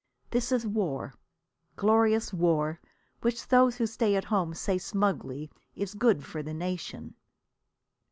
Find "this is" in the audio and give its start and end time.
0.31-0.65